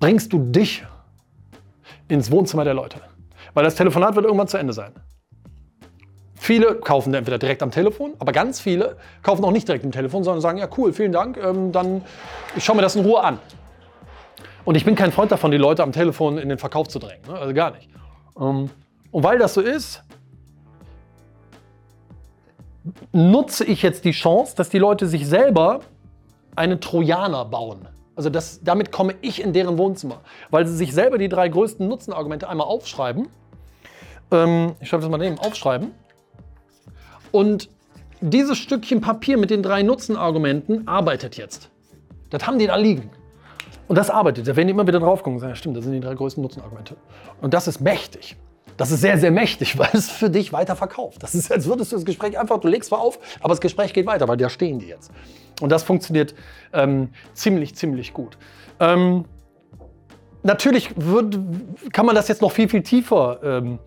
bringst 0.00 0.32
du 0.32 0.38
dich 0.38 0.84
ins 2.08 2.30
Wohnzimmer 2.30 2.64
der 2.64 2.74
Leute. 2.74 3.00
Weil 3.52 3.64
das 3.64 3.74
Telefonat 3.74 4.16
wird 4.16 4.24
irgendwann 4.24 4.48
zu 4.48 4.56
Ende 4.56 4.72
sein. 4.72 4.92
Viele 6.34 6.74
kaufen 6.74 7.14
entweder 7.14 7.38
direkt 7.38 7.62
am 7.62 7.70
Telefon, 7.70 8.12
aber 8.18 8.32
ganz 8.32 8.60
viele 8.60 8.98
kaufen 9.22 9.44
auch 9.44 9.50
nicht 9.50 9.66
direkt 9.66 9.84
am 9.84 9.92
Telefon, 9.92 10.24
sondern 10.24 10.42
sagen, 10.42 10.58
ja 10.58 10.68
cool, 10.76 10.92
vielen 10.92 11.12
Dank, 11.12 11.38
ähm, 11.38 11.72
dann 11.72 12.02
ich 12.54 12.64
schaue 12.64 12.76
mir 12.76 12.82
das 12.82 12.96
in 12.96 13.04
Ruhe 13.04 13.22
an. 13.22 13.38
Und 14.64 14.76
ich 14.76 14.84
bin 14.84 14.94
kein 14.94 15.12
Freund 15.12 15.32
davon, 15.32 15.50
die 15.50 15.56
Leute 15.56 15.82
am 15.82 15.92
Telefon 15.92 16.36
in 16.38 16.48
den 16.48 16.58
Verkauf 16.58 16.88
zu 16.88 16.98
drängen. 16.98 17.26
Ne? 17.26 17.34
Also 17.34 17.54
gar 17.54 17.70
nicht. 17.70 17.88
Ähm, 18.38 18.70
und 19.14 19.22
weil 19.22 19.38
das 19.38 19.54
so 19.54 19.60
ist, 19.60 20.02
nutze 23.12 23.64
ich 23.64 23.80
jetzt 23.80 24.04
die 24.04 24.10
Chance, 24.10 24.56
dass 24.56 24.70
die 24.70 24.80
Leute 24.80 25.06
sich 25.06 25.28
selber 25.28 25.82
einen 26.56 26.80
Trojaner 26.80 27.44
bauen. 27.44 27.86
Also 28.16 28.28
das, 28.28 28.64
damit 28.64 28.90
komme 28.90 29.14
ich 29.20 29.40
in 29.40 29.52
deren 29.52 29.78
Wohnzimmer, 29.78 30.22
weil 30.50 30.66
sie 30.66 30.74
sich 30.74 30.92
selber 30.92 31.16
die 31.16 31.28
drei 31.28 31.48
größten 31.48 31.86
Nutzenargumente 31.86 32.48
einmal 32.48 32.66
aufschreiben. 32.66 33.28
Ähm, 34.32 34.74
ich 34.80 34.88
schreibe 34.88 35.02
das 35.02 35.10
mal 35.12 35.18
neben, 35.18 35.38
aufschreiben. 35.38 35.92
Und 37.30 37.70
dieses 38.20 38.58
Stückchen 38.58 39.00
Papier 39.00 39.38
mit 39.38 39.50
den 39.50 39.62
drei 39.62 39.84
Nutzenargumenten 39.84 40.88
arbeitet 40.88 41.36
jetzt. 41.36 41.70
Das 42.30 42.48
haben 42.48 42.58
die 42.58 42.66
da 42.66 42.74
liegen. 42.74 43.10
Und 43.86 43.96
das 43.96 44.10
arbeitet. 44.10 44.48
Da 44.48 44.56
werden 44.56 44.66
die 44.66 44.72
immer 44.72 44.88
wieder 44.88 44.98
drauf 44.98 45.22
gucken 45.22 45.34
und 45.34 45.38
sagen, 45.38 45.52
ja 45.52 45.56
stimmt, 45.56 45.76
das 45.76 45.84
sind 45.84 45.92
die 45.92 46.00
drei 46.00 46.14
größten 46.14 46.42
Nutzenargumente. 46.42 46.96
Und 47.40 47.54
das 47.54 47.68
ist 47.68 47.80
mächtig. 47.80 48.36
Das 48.76 48.90
ist 48.90 49.00
sehr, 49.00 49.18
sehr 49.18 49.30
mächtig, 49.30 49.78
weil 49.78 49.90
es 49.92 50.10
für 50.10 50.30
dich 50.30 50.52
weiter 50.52 50.76
verkauft. 50.76 51.22
Das 51.22 51.34
ist, 51.34 51.50
als 51.52 51.66
würdest 51.66 51.92
du 51.92 51.96
das 51.96 52.04
Gespräch 52.04 52.38
einfach, 52.38 52.58
du 52.58 52.68
legst 52.68 52.88
zwar 52.88 53.00
auf, 53.00 53.18
aber 53.40 53.50
das 53.50 53.60
Gespräch 53.60 53.92
geht 53.92 54.06
weiter, 54.06 54.28
weil 54.28 54.36
da 54.36 54.48
stehen 54.48 54.78
die 54.78 54.86
jetzt. 54.86 55.10
Und 55.60 55.70
das 55.70 55.84
funktioniert 55.84 56.34
ähm, 56.72 57.10
ziemlich, 57.32 57.76
ziemlich 57.76 58.12
gut. 58.12 58.36
Ähm, 58.80 59.24
natürlich 60.42 60.90
wird, 60.96 61.38
kann 61.92 62.06
man 62.06 62.14
das 62.14 62.28
jetzt 62.28 62.42
noch 62.42 62.50
viel, 62.50 62.68
viel 62.68 62.82
tiefer 62.82 63.38
ähm, 63.42 63.78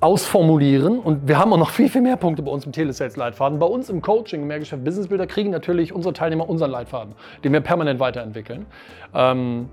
ausformulieren. 0.00 0.98
Und 0.98 1.26
wir 1.26 1.38
haben 1.38 1.52
auch 1.54 1.58
noch 1.58 1.70
viel, 1.70 1.88
viel 1.88 2.02
mehr 2.02 2.18
Punkte 2.18 2.42
bei 2.42 2.50
uns 2.50 2.66
im 2.66 2.72
Telesales-Leitfaden. 2.72 3.58
Bei 3.58 3.66
uns 3.66 3.88
im 3.88 4.02
Coaching, 4.02 4.42
im 4.42 4.48
Mehrgeschäft 4.48 4.84
Business 4.84 5.08
Builder, 5.08 5.26
kriegen 5.26 5.50
natürlich 5.50 5.94
unsere 5.94 6.12
Teilnehmer 6.12 6.48
unseren 6.48 6.70
Leitfaden, 6.70 7.14
den 7.42 7.52
wir 7.54 7.60
permanent 7.60 8.00
weiterentwickeln. 8.00 8.66
Ähm, 9.14 9.70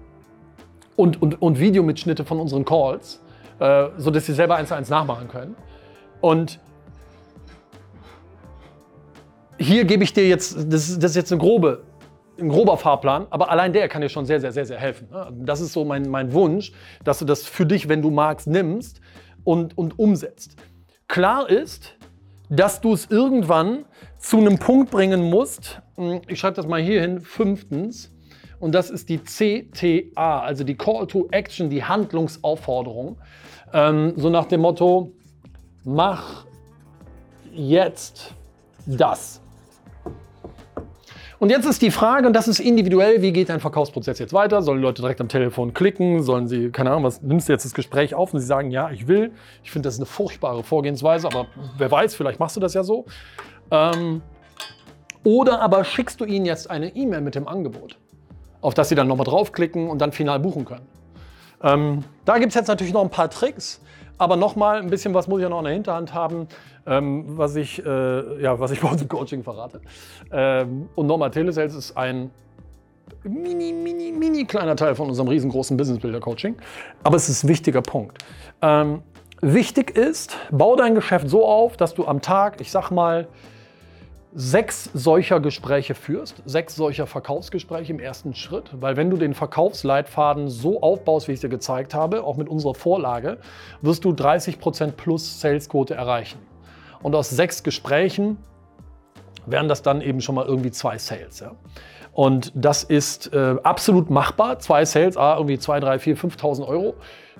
und, 0.95 1.21
und, 1.21 1.41
und 1.41 1.59
Videomitschnitte 1.59 2.23
von 2.23 2.39
unseren 2.39 2.63
Calls 2.63 3.21
äh, 3.61 3.89
sodass 3.97 4.25
sie 4.25 4.33
selber 4.33 4.55
eins 4.55 4.69
zu 4.69 4.75
eins 4.75 4.89
nachmachen 4.89 5.27
können. 5.27 5.55
Und 6.19 6.59
hier 9.59 9.85
gebe 9.85 10.03
ich 10.03 10.13
dir 10.13 10.27
jetzt, 10.27 10.55
das, 10.55 10.97
das 10.97 11.11
ist 11.11 11.15
jetzt 11.15 11.31
eine 11.31 11.39
grobe, 11.39 11.83
ein 12.39 12.49
grober 12.49 12.75
Fahrplan, 12.75 13.27
aber 13.29 13.51
allein 13.51 13.71
der 13.71 13.87
kann 13.87 14.01
dir 14.01 14.09
schon 14.09 14.25
sehr, 14.25 14.41
sehr, 14.41 14.51
sehr, 14.51 14.65
sehr 14.65 14.79
helfen. 14.79 15.09
Das 15.45 15.61
ist 15.61 15.73
so 15.73 15.85
mein, 15.85 16.09
mein 16.09 16.33
Wunsch, 16.33 16.73
dass 17.03 17.19
du 17.19 17.25
das 17.25 17.45
für 17.45 17.67
dich, 17.67 17.87
wenn 17.87 18.01
du 18.01 18.09
magst, 18.09 18.47
nimmst 18.47 18.99
und, 19.43 19.77
und 19.77 19.99
umsetzt. 19.99 20.55
Klar 21.07 21.47
ist, 21.47 21.95
dass 22.49 22.81
du 22.81 22.93
es 22.93 23.11
irgendwann 23.11 23.85
zu 24.17 24.37
einem 24.37 24.57
Punkt 24.57 24.89
bringen 24.89 25.29
musst, 25.29 25.83
hm, 25.97 26.21
ich 26.27 26.39
schreibe 26.39 26.55
das 26.55 26.65
mal 26.65 26.81
hier 26.81 27.01
hin, 27.01 27.21
fünftens, 27.21 28.11
und 28.59 28.75
das 28.75 28.91
ist 28.91 29.09
die 29.09 29.17
CTA, 29.17 30.41
also 30.41 30.63
die 30.63 30.75
Call 30.75 31.07
to 31.07 31.27
Action, 31.31 31.69
die 31.71 31.83
Handlungsaufforderung. 31.83 33.17
Ähm, 33.73 34.13
so 34.17 34.29
nach 34.29 34.45
dem 34.45 34.61
Motto, 34.61 35.11
mach 35.83 36.45
jetzt 37.53 38.33
das. 38.85 39.41
Und 41.39 41.49
jetzt 41.49 41.65
ist 41.65 41.81
die 41.81 41.89
Frage, 41.89 42.27
und 42.27 42.33
das 42.33 42.47
ist 42.47 42.59
individuell, 42.59 43.23
wie 43.23 43.33
geht 43.33 43.49
dein 43.49 43.59
Verkaufsprozess 43.59 44.19
jetzt 44.19 44.31
weiter? 44.31 44.61
Sollen 44.61 44.79
Leute 44.79 45.01
direkt 45.01 45.21
am 45.21 45.27
Telefon 45.27 45.73
klicken? 45.73 46.21
Sollen 46.21 46.47
sie, 46.47 46.69
keine 46.69 46.91
Ahnung, 46.91 47.03
was, 47.03 47.23
nimmst 47.23 47.49
du 47.49 47.53
jetzt 47.53 47.65
das 47.65 47.73
Gespräch 47.73 48.13
auf 48.13 48.31
und 48.31 48.39
sie 48.39 48.45
sagen, 48.45 48.69
ja, 48.69 48.91
ich 48.91 49.07
will. 49.07 49.31
Ich 49.63 49.71
finde, 49.71 49.87
das 49.87 49.95
ist 49.95 50.01
eine 50.01 50.05
furchtbare 50.05 50.63
Vorgehensweise, 50.63 51.25
aber 51.25 51.47
wer 51.79 51.89
weiß, 51.89 52.13
vielleicht 52.13 52.39
machst 52.39 52.57
du 52.57 52.59
das 52.59 52.75
ja 52.75 52.83
so. 52.83 53.05
Ähm, 53.71 54.21
oder 55.23 55.61
aber 55.61 55.83
schickst 55.83 56.21
du 56.21 56.25
ihnen 56.25 56.45
jetzt 56.45 56.69
eine 56.69 56.95
E-Mail 56.95 57.21
mit 57.21 57.33
dem 57.33 57.47
Angebot, 57.47 57.97
auf 58.61 58.75
das 58.75 58.89
sie 58.89 58.95
dann 58.95 59.07
nochmal 59.07 59.25
draufklicken 59.25 59.89
und 59.89 59.99
dann 59.99 60.11
final 60.11 60.39
buchen 60.39 60.65
können. 60.65 60.85
Ähm, 61.63 62.03
da 62.25 62.37
gibt 62.37 62.49
es 62.49 62.55
jetzt 62.55 62.67
natürlich 62.67 62.93
noch 62.93 63.01
ein 63.01 63.09
paar 63.09 63.29
Tricks, 63.29 63.81
aber 64.17 64.35
nochmal 64.35 64.79
ein 64.81 64.89
bisschen 64.89 65.13
was 65.13 65.27
muss 65.27 65.39
ich 65.39 65.43
ja 65.43 65.49
noch 65.49 65.59
in 65.59 65.65
der 65.65 65.73
Hinterhand 65.73 66.13
haben, 66.13 66.47
ähm, 66.85 67.25
was, 67.37 67.55
ich, 67.55 67.83
äh, 67.85 68.41
ja, 68.41 68.59
was 68.59 68.71
ich 68.71 68.79
bei 68.81 68.89
uns 68.89 69.01
im 69.01 69.07
Coaching 69.07 69.43
verrate. 69.43 69.81
Ähm, 70.31 70.89
und 70.95 71.07
nochmal, 71.07 71.31
Telesales 71.31 71.75
ist 71.75 71.97
ein 71.97 72.31
mini, 73.23 73.73
mini, 73.73 74.11
mini 74.11 74.45
kleiner 74.45 74.75
Teil 74.75 74.95
von 74.95 75.09
unserem 75.09 75.27
riesengroßen 75.27 75.77
Business 75.77 75.99
Builder 75.99 76.19
Coaching, 76.19 76.55
aber 77.03 77.15
es 77.17 77.29
ist 77.29 77.43
ein 77.43 77.49
wichtiger 77.49 77.81
Punkt. 77.81 78.17
Ähm, 78.61 79.01
wichtig 79.41 79.97
ist, 79.97 80.37
bau 80.51 80.75
dein 80.75 80.95
Geschäft 80.95 81.29
so 81.29 81.45
auf, 81.45 81.77
dass 81.77 81.93
du 81.93 82.05
am 82.05 82.21
Tag, 82.21 82.61
ich 82.61 82.71
sag 82.71 82.91
mal, 82.91 83.27
sechs 84.33 84.89
solcher 84.93 85.39
Gespräche 85.39 85.93
führst, 85.93 86.41
sechs 86.45 86.75
solcher 86.75 87.05
Verkaufsgespräche 87.05 87.91
im 87.91 87.99
ersten 87.99 88.33
Schritt, 88.33 88.71
weil 88.79 88.95
wenn 88.95 89.09
du 89.09 89.17
den 89.17 89.33
Verkaufsleitfaden 89.33 90.49
so 90.49 90.81
aufbaust, 90.81 91.27
wie 91.27 91.33
ich 91.33 91.41
dir 91.41 91.49
gezeigt 91.49 91.93
habe, 91.93 92.23
auch 92.23 92.37
mit 92.37 92.47
unserer 92.47 92.73
Vorlage, 92.73 93.37
wirst 93.81 94.05
du 94.05 94.11
30% 94.11 94.91
plus 94.91 95.41
Salesquote 95.41 95.95
erreichen. 95.95 96.39
Und 97.01 97.15
aus 97.15 97.29
sechs 97.29 97.63
Gesprächen 97.63 98.37
wären 99.45 99.67
das 99.67 99.81
dann 99.81 100.01
eben 100.01 100.21
schon 100.21 100.35
mal 100.35 100.45
irgendwie 100.45 100.71
zwei 100.71 100.97
Sales. 100.97 101.39
Ja? 101.39 101.53
Und 102.13 102.51
das 102.55 102.83
ist 102.83 103.33
äh, 103.33 103.55
absolut 103.63 104.09
machbar. 104.09 104.59
Zwei 104.59 104.85
Sales, 104.85 105.17
ah, 105.17 105.35
irgendwie 105.37 105.59
2, 105.59 105.79
3, 105.79 105.99
4, 105.99 106.17
5.000 106.17 106.67
Euro. 106.67 106.95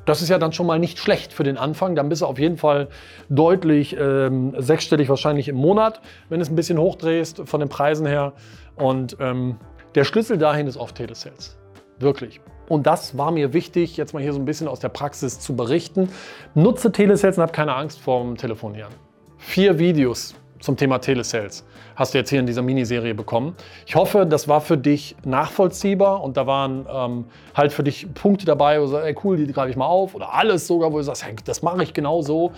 Das 0.05 0.21
ist 0.21 0.29
ja 0.29 0.39
dann 0.39 0.53
schon 0.53 0.65
mal 0.65 0.79
nicht 0.79 0.97
schlecht 0.97 1.33
für 1.33 1.43
den 1.43 1.57
Anfang. 1.57 1.95
Dann 1.95 2.09
bist 2.09 2.21
du 2.21 2.25
auf 2.25 2.39
jeden 2.39 2.57
Fall 2.57 2.87
deutlich 3.29 3.95
ähm, 3.99 4.55
sechsstellig 4.57 5.09
wahrscheinlich 5.09 5.47
im 5.47 5.57
Monat, 5.57 6.01
wenn 6.29 6.39
du 6.39 6.43
es 6.43 6.49
ein 6.49 6.55
bisschen 6.55 6.79
hochdrehst 6.79 7.43
von 7.45 7.59
den 7.59 7.69
Preisen 7.69 8.05
her. 8.05 8.33
Und 8.75 9.17
ähm, 9.19 9.57
der 9.93 10.05
Schlüssel 10.05 10.37
dahin 10.37 10.67
ist 10.67 10.77
oft 10.77 10.95
Telesales. 10.95 11.57
Wirklich. 11.99 12.39
Und 12.67 12.87
das 12.87 13.17
war 13.17 13.31
mir 13.31 13.53
wichtig, 13.53 13.97
jetzt 13.97 14.13
mal 14.13 14.23
hier 14.23 14.31
so 14.33 14.39
ein 14.39 14.45
bisschen 14.45 14.69
aus 14.69 14.79
der 14.79 14.89
Praxis 14.89 15.39
zu 15.39 15.55
berichten. 15.55 16.09
Nutze 16.55 16.91
Telesales 16.91 17.37
und 17.37 17.43
hab 17.43 17.53
keine 17.53 17.75
Angst 17.75 17.99
vorm 17.99 18.37
Telefonieren. 18.37 18.93
Vier 19.37 19.77
Videos 19.77 20.35
zum 20.61 20.77
Thema 20.77 20.99
Telesales 20.99 21.65
hast 21.95 22.13
du 22.13 22.17
jetzt 22.17 22.29
hier 22.29 22.39
in 22.39 22.45
dieser 22.45 22.61
Miniserie 22.61 23.13
bekommen. 23.13 23.55
Ich 23.85 23.95
hoffe, 23.95 24.25
das 24.25 24.47
war 24.47 24.61
für 24.61 24.77
dich 24.77 25.15
nachvollziehbar 25.25 26.23
und 26.23 26.37
da 26.37 26.47
waren 26.47 26.85
ähm, 26.89 27.25
halt 27.53 27.73
für 27.73 27.83
dich 27.83 28.11
Punkte 28.13 28.45
dabei, 28.45 28.79
wo 28.79 28.85
du 28.85 28.91
sagst, 28.91 29.07
ey 29.07 29.15
cool, 29.23 29.37
die 29.37 29.51
greife 29.51 29.69
ich 29.69 29.75
mal 29.75 29.87
auf 29.87 30.15
oder 30.15 30.33
alles 30.33 30.67
sogar, 30.67 30.91
wo 30.93 30.97
du 30.97 31.03
sagst, 31.03 31.25
hey, 31.25 31.35
das 31.43 31.61
mache 31.61 31.83
ich 31.83 31.93
genau 31.93 32.21
so. 32.21 32.51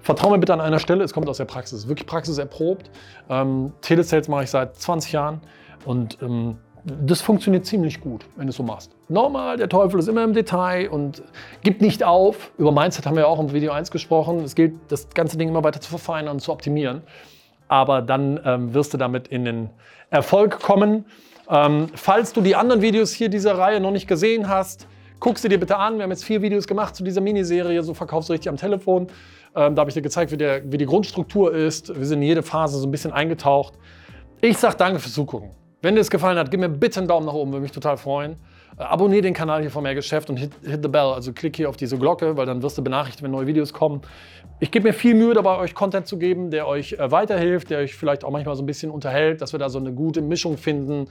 Vertrau 0.00 0.30
mir 0.30 0.38
bitte 0.38 0.52
an 0.52 0.60
einer 0.60 0.80
Stelle, 0.80 1.04
es 1.04 1.12
kommt 1.12 1.28
aus 1.28 1.36
der 1.36 1.44
Praxis, 1.44 1.86
wirklich 1.86 2.06
praxiserprobt. 2.06 2.90
Ähm, 3.28 3.72
Telesales 3.82 4.28
mache 4.28 4.44
ich 4.44 4.50
seit 4.50 4.76
20 4.76 5.12
Jahren 5.12 5.40
und 5.84 6.18
ähm, 6.22 6.58
das 6.84 7.20
funktioniert 7.20 7.64
ziemlich 7.64 8.00
gut, 8.00 8.26
wenn 8.34 8.46
du 8.46 8.50
es 8.50 8.56
so 8.56 8.64
machst. 8.64 8.90
Normal, 9.08 9.56
der 9.56 9.68
Teufel 9.68 10.00
ist 10.00 10.08
immer 10.08 10.24
im 10.24 10.32
Detail 10.32 10.90
und 10.90 11.22
gibt 11.62 11.80
nicht 11.80 12.02
auf. 12.02 12.50
Über 12.58 12.72
Mindset 12.72 13.06
haben 13.06 13.16
wir 13.16 13.28
auch 13.28 13.38
im 13.38 13.52
Video 13.52 13.70
1 13.70 13.92
gesprochen. 13.92 14.40
Es 14.40 14.56
gilt, 14.56 14.74
das 14.88 15.08
ganze 15.10 15.38
Ding 15.38 15.48
immer 15.48 15.62
weiter 15.62 15.80
zu 15.80 15.90
verfeinern 15.90 16.32
und 16.32 16.40
zu 16.40 16.50
optimieren 16.50 17.02
aber 17.72 18.02
dann 18.02 18.38
ähm, 18.44 18.74
wirst 18.74 18.92
du 18.92 18.98
damit 18.98 19.28
in 19.28 19.46
den 19.46 19.70
Erfolg 20.10 20.60
kommen. 20.60 21.06
Ähm, 21.48 21.86
falls 21.94 22.34
du 22.34 22.42
die 22.42 22.54
anderen 22.54 22.82
Videos 22.82 23.12
hier 23.12 23.30
dieser 23.30 23.56
Reihe 23.56 23.80
noch 23.80 23.92
nicht 23.92 24.06
gesehen 24.06 24.46
hast, 24.46 24.86
guck 25.20 25.38
sie 25.38 25.48
dir 25.48 25.58
bitte 25.58 25.78
an. 25.78 25.96
Wir 25.96 26.02
haben 26.02 26.10
jetzt 26.10 26.26
vier 26.26 26.42
Videos 26.42 26.66
gemacht 26.66 26.94
zu 26.94 27.02
dieser 27.02 27.22
Miniserie, 27.22 27.82
so 27.82 27.94
verkaufst 27.94 28.28
du 28.28 28.34
richtig 28.34 28.50
am 28.50 28.58
Telefon. 28.58 29.06
Ähm, 29.56 29.74
da 29.74 29.80
habe 29.80 29.88
ich 29.88 29.94
dir 29.94 30.02
gezeigt, 30.02 30.32
wie, 30.32 30.36
der, 30.36 30.70
wie 30.70 30.76
die 30.76 30.84
Grundstruktur 30.84 31.54
ist. 31.54 31.88
Wir 31.98 32.04
sind 32.04 32.18
in 32.18 32.28
jede 32.28 32.42
Phase 32.42 32.78
so 32.78 32.86
ein 32.86 32.90
bisschen 32.90 33.10
eingetaucht. 33.10 33.72
Ich 34.42 34.58
sage 34.58 34.76
danke 34.76 34.98
fürs 34.98 35.14
Zugucken. 35.14 35.48
Wenn 35.80 35.94
dir 35.94 36.02
es 36.02 36.10
gefallen 36.10 36.36
hat, 36.36 36.50
gib 36.50 36.60
mir 36.60 36.68
bitte 36.68 37.00
einen 37.00 37.08
Daumen 37.08 37.24
nach 37.24 37.32
oben, 37.32 37.52
würde 37.52 37.62
mich 37.62 37.72
total 37.72 37.96
freuen. 37.96 38.36
Abonniere 38.90 39.22
den 39.22 39.34
Kanal 39.34 39.60
hier 39.60 39.70
von 39.70 39.82
Mehr 39.82 39.94
Geschäft 39.94 40.30
und 40.30 40.36
hit, 40.36 40.52
hit 40.64 40.82
the 40.82 40.88
bell, 40.88 41.12
also 41.14 41.32
klick 41.32 41.56
hier 41.56 41.68
auf 41.68 41.76
diese 41.76 41.98
Glocke, 41.98 42.36
weil 42.36 42.46
dann 42.46 42.62
wirst 42.62 42.78
du 42.78 42.82
benachrichtigt, 42.82 43.22
wenn 43.22 43.30
neue 43.30 43.46
Videos 43.46 43.72
kommen. 43.72 44.02
Ich 44.60 44.70
gebe 44.70 44.88
mir 44.88 44.92
viel 44.92 45.14
Mühe 45.14 45.34
dabei, 45.34 45.58
euch 45.58 45.74
Content 45.74 46.06
zu 46.06 46.18
geben, 46.18 46.50
der 46.50 46.68
euch 46.68 46.92
äh, 46.92 47.10
weiterhilft, 47.10 47.70
der 47.70 47.80
euch 47.80 47.94
vielleicht 47.94 48.24
auch 48.24 48.30
manchmal 48.30 48.54
so 48.54 48.62
ein 48.62 48.66
bisschen 48.66 48.90
unterhält, 48.90 49.40
dass 49.40 49.52
wir 49.52 49.58
da 49.58 49.68
so 49.68 49.78
eine 49.78 49.92
gute 49.92 50.22
Mischung 50.22 50.56
finden 50.56 51.08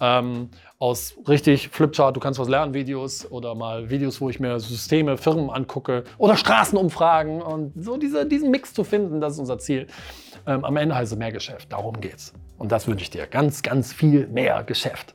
ähm, 0.00 0.50
aus 0.78 1.16
richtig 1.28 1.68
Flipchart, 1.68 2.16
du 2.16 2.20
kannst 2.20 2.38
was 2.38 2.48
lernen 2.48 2.74
Videos 2.74 3.30
oder 3.30 3.54
mal 3.54 3.90
Videos, 3.90 4.20
wo 4.20 4.28
ich 4.28 4.38
mir 4.38 4.60
Systeme, 4.60 5.16
Firmen 5.16 5.50
angucke 5.50 6.04
oder 6.18 6.36
Straßenumfragen 6.36 7.42
und 7.42 7.72
so 7.76 7.96
diese, 7.96 8.26
diesen 8.26 8.50
Mix 8.50 8.72
zu 8.72 8.84
finden, 8.84 9.20
das 9.20 9.34
ist 9.34 9.38
unser 9.40 9.58
Ziel. 9.58 9.86
Ähm, 10.46 10.64
am 10.64 10.76
Ende 10.76 10.94
heißt 10.94 11.12
es 11.12 11.18
mehr 11.18 11.32
Geschäft, 11.32 11.72
darum 11.72 12.00
geht's. 12.00 12.32
Und 12.58 12.70
das 12.70 12.86
wünsche 12.86 13.02
ich 13.02 13.10
dir, 13.10 13.26
ganz, 13.26 13.62
ganz 13.62 13.92
viel 13.92 14.28
mehr 14.28 14.62
Geschäft. 14.64 15.14